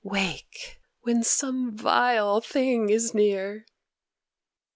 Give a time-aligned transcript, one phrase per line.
[0.03, 3.67] Wake when some vile thing is near."